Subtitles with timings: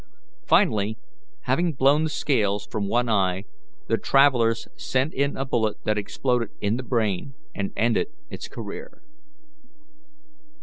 [0.47, 0.97] Finally,
[1.41, 3.45] having blown the scales from one eye,
[3.87, 9.03] the travellers sent in a bullet that exploded in the brain and ended its career.